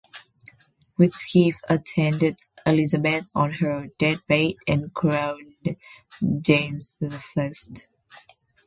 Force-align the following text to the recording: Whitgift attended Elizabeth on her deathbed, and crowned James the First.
Whitgift 0.97 1.63
attended 1.69 2.39
Elizabeth 2.65 3.29
on 3.35 3.53
her 3.53 3.89
deathbed, 3.99 4.53
and 4.67 4.91
crowned 4.95 5.75
James 6.39 6.95
the 6.99 7.11
First. 7.19 7.87